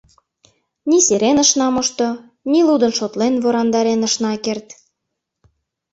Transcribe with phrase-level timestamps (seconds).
[0.89, 2.07] Ни серен ышна мошто,
[2.51, 4.67] ни лудын-шотлен ворандарен ышна керт.